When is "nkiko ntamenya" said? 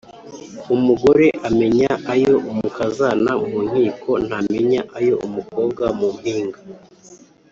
3.69-4.81